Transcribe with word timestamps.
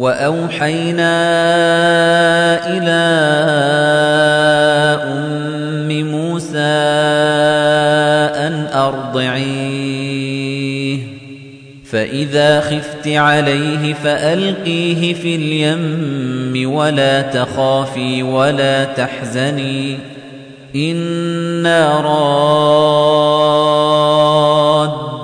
وأوحينا 0.00 1.12
إلى 2.66 3.00
أم 5.04 6.06
موسى 6.10 6.58
أن 8.46 8.66
أرضعيه. 8.74 9.80
فإذا 11.84 12.60
خفت 12.60 13.08
عليه 13.08 13.94
فألقيه 13.94 15.14
في 15.14 15.36
اليم 15.36 16.72
ولا 16.72 17.22
تخافي 17.22 18.22
ولا 18.22 18.84
تحزني. 18.84 19.98
إنا 20.76 22.00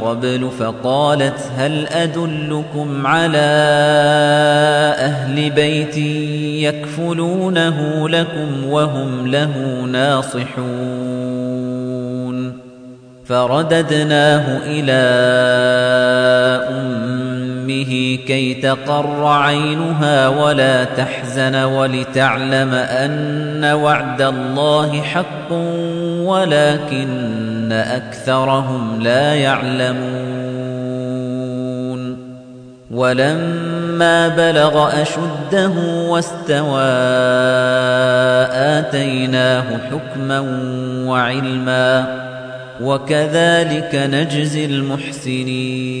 قبل 0.00 0.50
فقالت 0.58 1.50
هل 1.56 1.86
أدلكم 1.86 3.06
على 3.06 3.38
أهل 4.98 5.50
بيت 5.50 5.96
يكفلونه 6.66 8.08
لكم 8.08 8.66
وهم 8.66 9.26
له 9.26 9.80
ناصحون 9.92 11.20
فرددناه 13.24 14.58
إلى 14.66 15.00
أمة 16.70 17.29
كي 18.26 18.54
تقر 18.54 19.26
عينها 19.26 20.28
ولا 20.28 20.84
تحزن 20.84 21.54
ولتعلم 21.54 22.74
أن 22.74 23.64
وعد 23.64 24.22
الله 24.22 25.02
حق 25.02 25.52
ولكن 26.26 27.72
أكثرهم 27.72 29.02
لا 29.02 29.34
يعلمون. 29.34 30.30
ولما 32.90 34.28
بلغ 34.28 35.02
أشده 35.02 35.72
واستوى 36.08 36.82
آتيناه 38.78 39.64
حكما 39.90 40.40
وعلما 41.06 42.20
وكذلك 42.80 43.94
نجزي 43.94 44.64
المحسنين. 44.64 46.00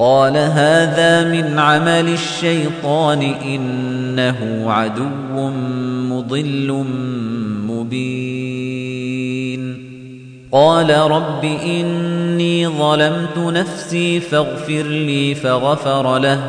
قال 0.00 0.36
هذا 0.36 1.24
من 1.24 1.58
عمل 1.58 2.08
الشيطان 2.08 3.22
إنه 3.22 4.64
عدو 4.72 5.50
مضل 6.08 6.84
مبين. 7.68 9.10
قال 10.52 10.90
رب 10.90 11.44
إني 11.44 12.68
ظلمت 12.68 13.38
نفسي 13.38 14.20
فاغفر 14.20 14.82
لي 14.82 15.34
فغفر 15.34 16.18
له 16.18 16.40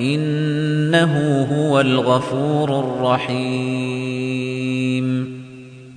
إنه 0.00 1.46
هو 1.52 1.80
الغفور 1.80 2.80
الرحيم. 2.80 4.20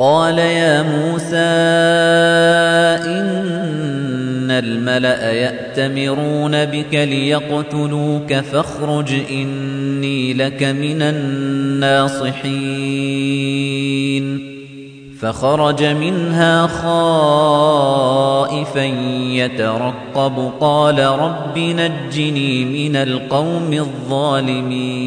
قال 0.00 0.38
يا 0.38 0.82
موسى 0.82 1.36
إن 3.10 4.50
الملأ 4.50 5.32
يأتمرون 5.32 6.64
بك 6.64 6.94
ليقتلوك 6.94 8.34
فاخرج 8.34 9.12
إني 9.30 10.34
لك 10.34 10.62
من 10.62 11.02
الناصحين. 11.02 12.40
فخرج 15.20 15.84
منها 15.84 16.66
خائفا 16.66 18.04
يترقب 19.32 20.50
قال 20.60 20.98
رب 20.98 21.58
نجني 21.58 22.64
من 22.64 22.96
القوم 22.96 23.72
الظالمين. 23.72 25.00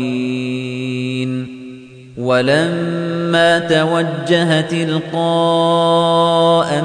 ولما 2.17 3.22
توجه 3.69 4.61
تلقاء 4.61 6.23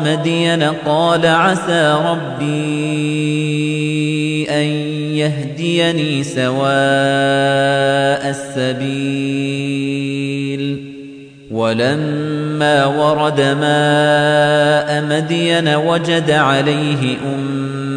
مدين 0.04 0.62
قال 0.62 1.26
عسى 1.26 1.98
ربي 2.06 3.38
أن 4.50 4.66
يهديني 5.16 6.24
سواء 6.24 6.68
السبيل. 8.30 9.78
ولما 11.50 12.86
ورد 12.86 13.40
ماء 13.40 15.04
مدين 15.04 15.68
وجد 15.68 16.30
عليه 16.30 17.16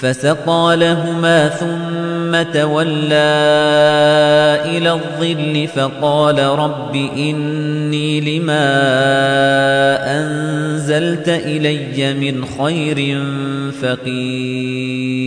فسقى 0.00 0.76
لهما 0.76 1.48
ثم 1.48 2.42
تولى 2.52 3.06
إلى 4.64 4.92
الظل 4.92 5.68
فقال 5.68 6.38
رب 6.38 6.96
إني 7.16 8.20
لما 8.20 8.66
أنزلت 10.20 11.28
إلي 11.28 12.14
من 12.14 12.44
خير 12.44 13.20
فقير. 13.82 15.26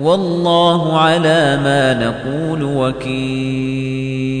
والله 0.00 0.98
على 0.98 1.60
ما 1.64 1.94
نقول 1.94 2.62
وكيل. 2.62 4.40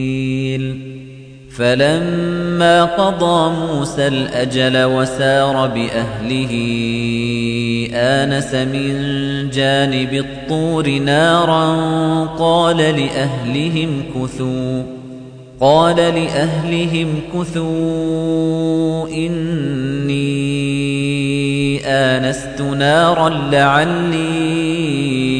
فلما 1.60 2.84
قضى 2.84 3.56
موسى 3.56 4.08
الأجل 4.08 4.84
وسار 4.84 5.66
بأهله 5.66 6.52
آنس 7.94 8.54
من 8.54 8.94
جانب 9.50 10.14
الطور 10.14 10.88
نارا 10.88 11.74
قال 12.38 12.76
لأهلهم 12.76 14.02
كثوا 14.14 14.82
قال 15.60 15.96
لأهلهم 15.96 17.20
كثوا 17.34 19.08
إني 19.08 20.30
آنست 21.86 22.60
نارا 22.60 23.28
لعلي 23.28 25.39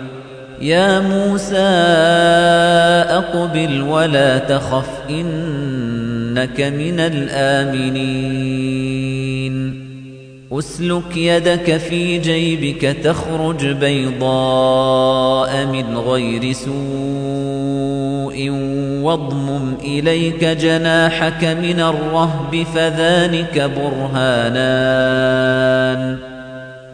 يَا 0.61 0.99
مُوسَىٰ 0.99 1.55
أَقْبِلْ 3.09 3.81
وَلَا 3.81 4.37
تَخَفْ 4.37 4.89
إِنَّكَ 5.09 6.61
مِنَ 6.61 6.99
الْآمِنِينَ. 6.99 8.61
أسلك 10.51 11.17
يدك 11.17 11.77
في 11.77 12.17
جيبك 12.17 12.81
تخرج 12.81 13.67
بيضاء 13.67 15.65
من 15.65 15.97
غير 15.97 16.53
سوء 16.53 18.49
واضمم 19.03 19.73
إليك 19.83 20.43
جناحك 20.43 21.43
من 21.43 21.79
الرهب 21.79 22.65
فذلك 22.75 23.71
برهانان. 24.15 26.30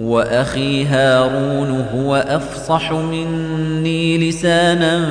وأخي 0.00 0.84
هارون 0.84 1.86
هو 1.94 2.16
أفصح 2.28 2.92
مني 2.92 4.28
لسانا 4.28 5.06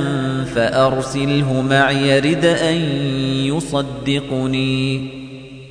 فأرسله 0.55 1.61
معي 1.61 2.19
رد 2.19 2.45
أن 2.45 2.75
يصدقني. 3.45 5.09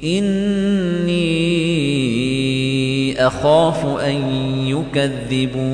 إني 0.05 1.27
أخاف 3.27 3.87
أن 3.87 4.23
يكذبون. 4.67 5.69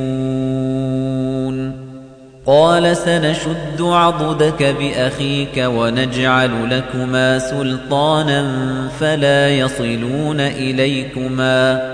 قال 2.47 2.97
سنشد 2.97 3.81
عضدك 3.81 4.77
بأخيك 4.81 5.57
ونجعل 5.59 6.51
لكما 6.71 7.39
سلطانا 7.39 8.47
فلا 9.01 9.51
يصلون 9.51 10.41
إليكما. 10.41 11.94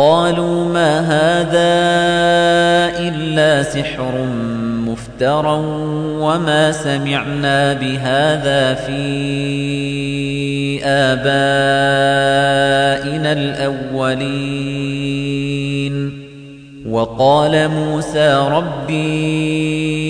قالوا 0.00 0.64
ما 0.64 1.00
هذا 1.00 1.72
إلا 3.08 3.62
سحر 3.62 4.24
مفترى 4.88 5.60
وما 6.24 6.72
سمعنا 6.72 7.72
بهذا 7.72 8.74
في 8.74 9.00
آبائنا 10.84 11.30
الأولين. 13.32 14.70
وقال 16.88 17.68
موسى 17.68 18.48
ربي 18.50 20.09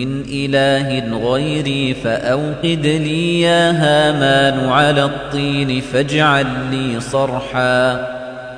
من 0.00 0.24
إله 0.32 1.18
غيري 1.32 1.94
فأوقد 1.94 2.86
لي 2.86 3.40
يا 3.40 3.70
هامان 3.70 4.68
على 4.68 5.04
الطين 5.04 5.80
فاجعل 5.80 6.46
لي 6.70 7.00
صرحا. 7.00 8.06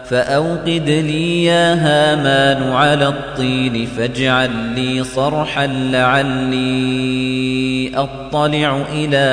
فأوقد 0.04 0.84
لي 0.86 1.44
يا 1.44 1.74
هامان 1.74 2.72
على 2.72 3.08
الطين 3.08 3.86
فاجعل 3.86 4.50
لي 4.76 5.04
صرحا 5.04 5.66
لعلي 5.66 7.02
أطلع 7.94 8.82
إلى 8.94 9.32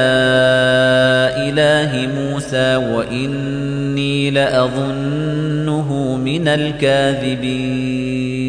إله 1.50 2.10
موسى 2.16 2.76
وإني 2.76 4.32
لأظنه 4.32 6.18
من 6.18 6.48
الكاذبين. 6.48 8.49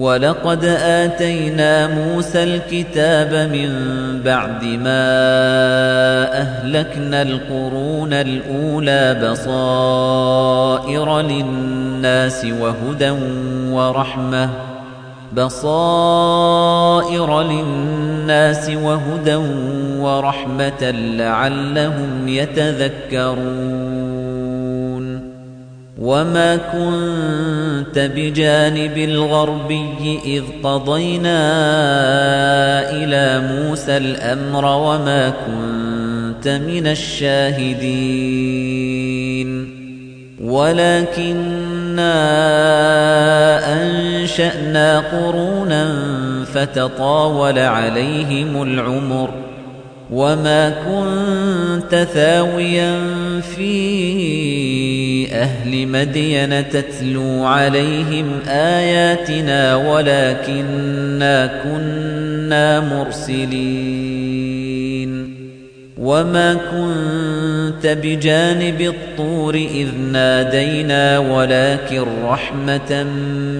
ولقد 0.00 0.64
آتينا 0.82 1.86
موسى 1.86 2.42
الكتاب 2.42 3.50
من 3.52 3.70
بعد 4.24 4.64
ما 4.64 5.04
أهلكنا 6.40 7.22
القرون 7.22 8.12
الأولى 8.12 9.30
بصائر 9.30 11.20
للناس 11.20 12.46
وهدى 12.60 13.10
ورحمة. 13.70 14.50
بصائر 15.32 17.42
للناس 17.42 18.70
وهدى 18.70 19.36
ورحمة 20.00 20.90
لعلهم 20.90 22.28
يتذكرون. 22.28 24.19
وما 26.00 26.56
كنت 26.56 27.98
بجانب 27.98 28.98
الغربي 28.98 30.20
إذ 30.24 30.42
قضينا 30.62 31.40
إلى 32.90 33.52
موسى 33.52 33.96
الأمر 33.96 34.64
وما 34.64 35.28
كنت 35.30 36.48
من 36.48 36.86
الشاهدين 36.86 38.40
ولكننا 40.40 42.14
أنشأنا 43.72 44.98
قرونا 45.00 45.94
فتطاول 46.44 47.58
عليهم 47.58 48.62
العمر 48.62 49.49
وما 50.12 50.70
كنت 50.70 52.08
ثاويا 52.14 53.00
في 53.40 55.32
أهل 55.32 55.86
مدين 55.86 56.68
تتلو 56.68 57.44
عليهم 57.44 58.26
آياتنا 58.48 59.76
ولكننا 59.76 61.62
كنا 61.64 62.80
مرسلين. 62.80 64.30
وما 66.00 66.54
كنت 66.54 67.86
بجانب 67.86 68.80
الطور 68.80 69.54
إذ 69.54 69.88
نادينا 70.12 71.18
ولكن 71.18 72.04
رحمة 72.24 73.02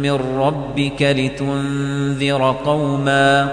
من 0.03 0.19
ربك 0.39 1.03
لتنذر 1.03 2.57
قوما 2.65 3.49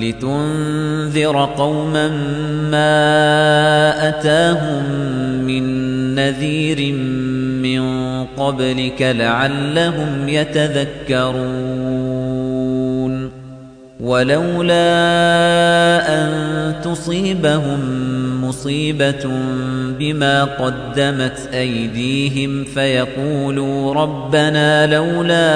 لتنذر 0.00 1.44
قوما 1.56 2.08
ما 2.70 4.08
أتاهم 4.08 4.84
من 5.46 5.64
نذير 6.14 6.92
من 7.62 7.82
قبلك 8.24 9.02
لعلهم 9.02 10.28
يتذكرون. 10.28 11.78
ولولا 14.00 14.84
أن 16.08 16.74
تصيبهم 16.84 17.80
مصيبة 18.44 19.30
بما 19.98 20.44
قدمت 20.44 21.48
أيديهم 21.54 22.64
فيقولوا 22.64 23.94
ربنا 23.94 24.86
لولا 24.86 25.48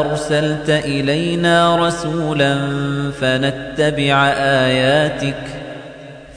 أرسلت 0.00 0.70
إلينا 0.70 1.86
رسولا 1.86 2.58
فنتبع 3.20 4.28
آياتك 4.36 5.60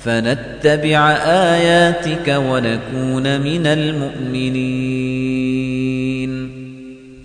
فنتبع 0.04 1.12
آياتك 1.26 2.28
ونكون 2.28 3.42
من 3.42 3.68
المؤمنين. 3.68 5.43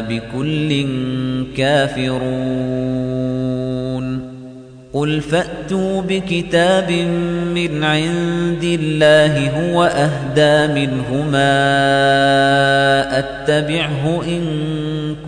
بكل 0.00 0.86
كافرون. 1.56 2.96
قل 4.92 5.20
فأتوا 5.20 6.02
بكتاب 6.02 6.90
من 7.54 7.84
عند 7.84 8.64
الله 8.64 9.50
هو 9.50 9.84
أهدى 9.84 10.72
منهما 10.74 11.58
أتبعه 13.18 14.22
إن 14.24 14.42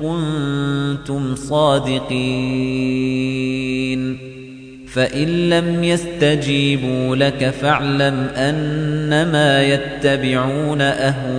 كنتم 0.03 1.35
صادقين. 1.35 2.99
فإن 4.95 5.51
لم 5.51 5.85
يستجيبوا 5.85 7.17
لك 7.17 7.51
فاعلم 7.51 8.27
أنما 8.37 9.63
يتبعون 9.63 10.81
أهواءهم 10.81 11.39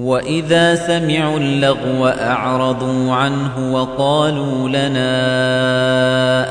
وَإِذَا 0.00 0.74
سَمِعُوا 0.74 1.38
اللَّغْوَ 1.38 2.08
أَعْرَضُوا 2.08 3.14
عَنْهُ 3.14 3.72
وَقَالُوا 3.72 4.68
لَنَا 4.68 5.12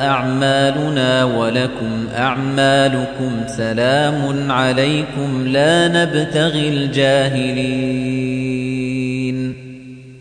أَعْمَالُنَا 0.07 1.23
وَلَكُمْ 1.23 2.07
أَعْمَالُكُمْ 2.17 3.31
سَلَامٌ 3.47 4.51
عَلَيْكُمْ 4.51 5.47
لَا 5.47 5.87
نَبْتَغِي 5.87 6.69
الْجَاهِلِينَ 6.69 7.79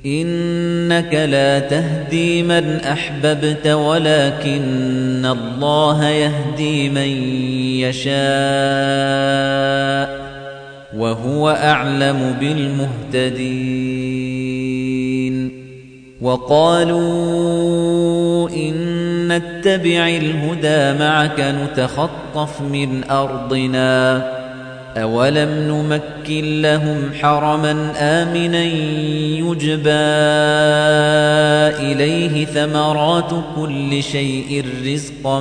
إِنَّكَ 0.06 1.14
لَا 1.14 1.58
تَهْدِي 1.58 2.42
مَنْ 2.42 2.80
أَحْبَبْتَ 2.80 3.66
وَلَكِنَّ 3.66 5.26
اللَّهَ 5.26 6.08
يَهْدِي 6.08 6.88
مَن 6.88 7.08
يَشَاءُ 7.84 8.18
وهو 10.96 11.50
أعلم 11.50 12.36
بالمهتدين. 12.40 13.58
وقالوا 16.20 16.98
إن 18.50 18.74
نتبع 19.28 20.08
الهدى 20.08 20.98
معك 20.98 21.40
نتخطف 21.40 22.60
من 22.60 23.04
أرضنا. 23.10 24.37
أولم 25.02 25.48
نمكن 25.48 26.62
لهم 26.62 27.10
حرما 27.20 27.92
آمنا 27.98 28.62
يجبى 29.38 29.90
إليه 31.92 32.44
ثمرات 32.44 33.30
كل 33.56 34.02
شيء 34.02 34.64
رزقا 34.84 35.40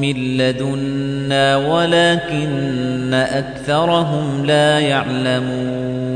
من 0.00 0.36
لدنا 0.36 1.56
ولكن 1.56 3.14
أكثرهم 3.14 4.44
لا 4.44 4.78
يعلمون 4.78 6.08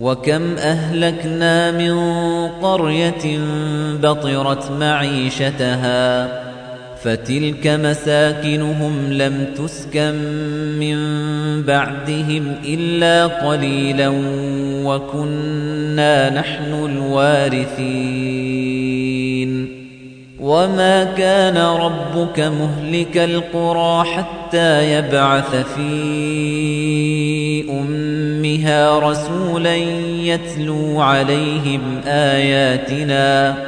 وكم 0.00 0.56
أهلكنا 0.56 1.70
من 1.70 1.98
قرية 2.48 3.38
بطرت 4.02 4.70
معيشتها 4.70 6.47
فتلك 7.02 7.66
مساكنهم 7.66 9.12
لم 9.12 9.46
تسكن 9.56 10.14
من 10.80 10.98
بعدهم 11.62 12.54
إلا 12.64 13.26
قليلا 13.26 14.12
وكنا 14.84 16.30
نحن 16.30 16.74
الوارثين. 16.84 18.18
وما 20.40 21.04
كان 21.04 21.56
ربك 21.56 22.40
مهلك 22.40 23.16
القرى 23.16 24.04
حتى 24.04 24.92
يبعث 24.92 25.56
في 25.76 27.70
أمها 27.70 28.98
رسولا 28.98 29.76
يتلو 29.76 31.00
عليهم 31.00 31.80
آياتنا. 32.06 33.67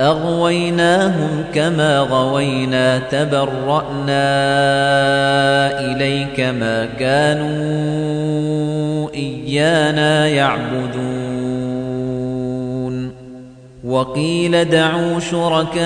أغويناهم 0.00 1.44
كما 1.54 1.98
غوينا 1.98 2.98
تبرأنا 2.98 4.22
إليك 5.80 6.40
ما 6.40 6.88
كانوا 6.98 8.30
إيانا 9.14 10.28
يعبدون. 10.28 11.52
وقيل 13.84 14.64
دعوا 14.64 15.20
شركاءكم 15.20 15.82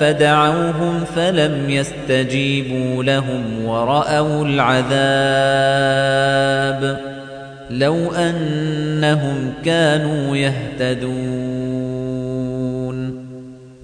فدعوهم 0.00 1.04
فلم 1.16 1.70
يستجيبوا 1.70 3.04
لهم 3.04 3.64
ورأوا 3.64 4.44
العذاب. 4.44 5.00
لو 7.70 8.12
أنهم 8.12 9.52
كانوا 9.64 10.36
يهتدون. 10.36 11.49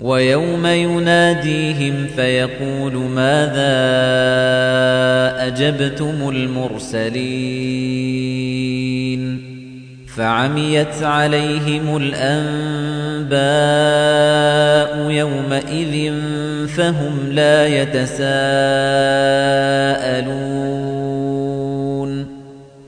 ويوم 0.06 0.66
يناديهم 0.66 2.06
فيقول 2.16 2.94
ماذا 2.94 3.76
أجبتم 5.46 6.28
المرسلين 6.28 7.16
فعميت 10.16 11.02
عليهم 11.02 11.96
الأنباء 11.96 13.36
يومئذ 15.10 16.14
فهم 16.68 17.32
لا 17.32 17.66
يتساءلون 17.66 18.16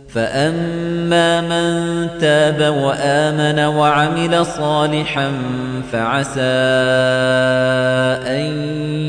فأما 0.09 1.41
من 1.41 2.09
تاب 2.21 2.75
وآمن 2.75 3.59
وعمل 3.77 4.47
صالحا 4.47 5.33
فعسى 5.93 6.41
أن 8.27 8.53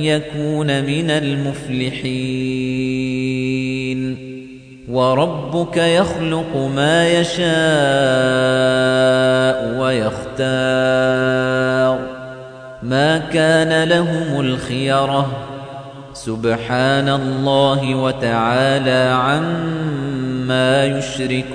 يكون 0.03 0.83
من 0.83 1.11
المفلحين 1.11 2.59
وربك 4.89 5.77
يخلق 5.77 6.55
ما 6.75 7.07
يشاء 7.07 7.49
ويختار 9.79 10.99
ما 12.83 13.17
كان 13.17 13.89
لهم 13.89 14.39
الخيرة 14.39 15.49
سبحان 16.13 17.09
الله 17.09 17.95
وتعالى 17.95 19.11
عما 20.49 20.85
يشركون 20.85 21.49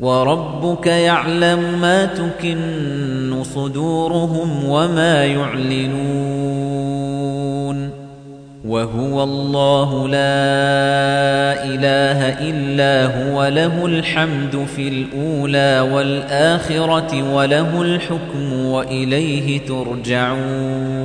وربك 0.00 0.86
يعلم 0.86 1.80
ما 1.80 2.04
تكن 2.04 3.42
صدورهم 3.42 4.64
وما 4.64 5.24
يعلنون 5.24 6.34
وهو 8.64 9.22
الله 9.22 10.08
لا 10.08 11.64
إله 11.64 12.48
إلا 12.50 13.06
هو 13.06 13.46
له 13.48 13.86
الحمد 13.86 14.66
في 14.76 14.88
الأولى 14.88 15.80
والآخرة 15.92 17.34
وله 17.34 17.82
الحكم 17.82 18.66
وإليه 18.66 19.60
ترجعون 19.60 21.04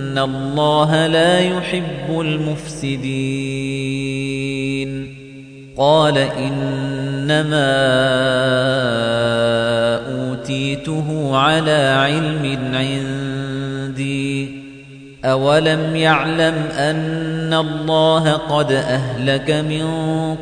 الله 0.17 1.07
لا 1.07 1.39
يحب 1.39 2.19
المفسدين 2.21 3.11
قال 5.77 6.17
إنما 6.17 7.71
أوتيته 10.07 11.37
على 11.37 11.95
علم 11.97 12.57
عندي 12.75 14.61
أَوَلَمْ 15.25 15.95
يَعْلَمْ 15.95 16.55
أَنَّ 16.73 17.53
اللَّهَ 17.53 18.31
قَدْ 18.33 18.71
أَهْلَكَ 18.71 19.51
مِن 19.51 19.85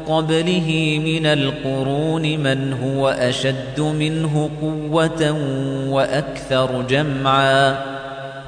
قَبْلِهِ 0.08 1.00
مِنَ 1.06 1.26
الْقُرُونِ 1.26 2.22
مَنْ 2.40 2.74
هُوَ 2.74 3.10
أَشَدُّ 3.10 3.80
مِنْهُ 3.80 4.50
قُوَّةً 4.62 5.36
وَأَكْثَرُ 5.90 6.82
جَمْعًا 6.90 7.99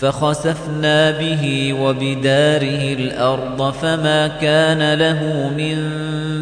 فخسفنا 0.00 1.10
به 1.10 1.74
وبداره 1.80 2.92
الأرض 2.92 3.72
فما 3.72 4.28
كان 4.28 4.94
له 4.94 5.50
من 5.56 5.76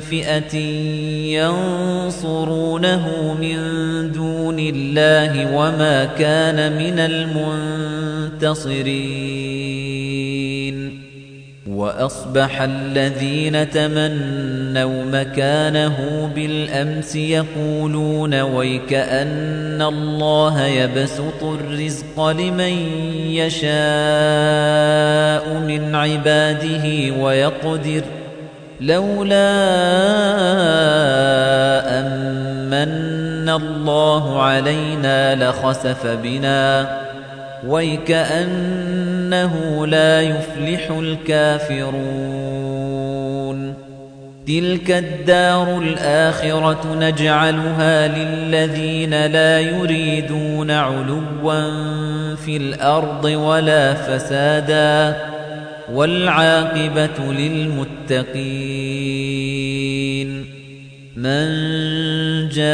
فئة 0.00 0.56
ينصرونه 1.36 3.34
من 3.40 3.58
دون 4.12 4.58
الله 4.58 5.56
وما 5.56 6.04
كان 6.04 6.78
من 6.78 6.98
المنتصرين. 8.38 10.07
وأصبح 11.78 12.62
الذين 12.62 13.70
تمنوا 13.70 15.04
مكانه 15.04 16.30
بالأمس 16.34 17.16
يقولون 17.16 18.40
ويك 18.40 18.92
أن 18.94 19.82
الله 19.82 20.64
يبسط 20.66 21.42
الرزق 21.42 22.26
لمن 22.28 22.72
يشاء 23.30 23.68
من 25.58 25.94
عباده 25.94 27.14
ويقدر 27.22 28.02
لولا 28.80 29.48
أمن 32.00 33.48
الله 33.48 34.42
علينا 34.42 35.50
لخسف 35.50 36.06
بنا 36.06 37.07
وَيْكَأَنَّهُ 37.66 39.54
لَا 39.86 40.22
يُفْلِحُ 40.22 40.90
الْكَافِرُونَ 40.90 42.38
تِلْكَ 44.46 44.90
الدَّارُ 44.90 45.78
الْآخِرَةُ 45.82 46.94
نَجْعَلُهَا 47.00 48.08
لِلَّذِينَ 48.08 49.26
لَا 49.26 49.60
يُرِيدُونَ 49.60 50.70
عُلُوًّا 50.70 51.64
فِي 52.44 52.56
الْأَرْضِ 52.56 53.24
وَلَا 53.24 53.94
فَسَادًا 53.94 55.16
وَالْعَاقِبَةُ 55.92 57.32
لِلْمُتَّقِينَ 57.32 58.38
مَنْ 61.16 61.48
جَاءَ 62.48 62.68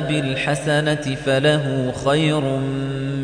بِالْحَسَنَةِ 0.00 1.16
فَلَهُ 1.26 1.92
خَيْرٌ 2.04 2.60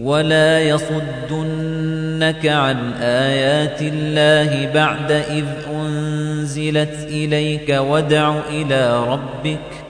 وَلَا 0.00 0.60
يَصُدُّنَّكَ 0.60 2.46
عَن 2.46 2.92
آيَاتِ 3.00 3.82
اللَّهِ 3.82 4.72
بَعْدَ 4.74 5.12
إِذْ 5.12 5.44
أُنزِلَتْ 5.72 7.06
إِلَيْكَ 7.08 7.68
وَادْعُ 7.68 8.40
إِلَىٰ 8.50 9.04
رَبِّكَ 9.08 9.86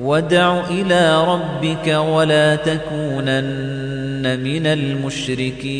وادع 0.00 0.60
إلى 0.70 1.24
ربك 1.24 1.86
ولا 1.88 2.56
تكونن 2.56 4.40
من 4.40 4.66
المشركين 4.66 5.72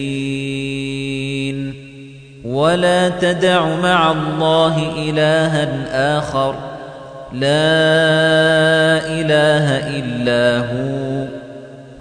ولا 2.44 3.08
تدع 3.08 3.66
مع 3.76 4.12
الله 4.12 4.92
إلها 4.98 5.68
آخر 6.18 6.54
لا 7.32 7.72
إله 9.20 9.98
إلا 9.98 10.58
هو 10.58 11.41